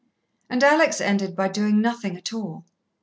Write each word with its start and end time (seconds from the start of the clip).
And 0.49 0.63
Alex 0.63 0.99
ended 0.99 1.35
by 1.35 1.47
doing 1.49 1.79
nothing 1.79 2.17
at 2.17 2.33
all. 2.33 2.65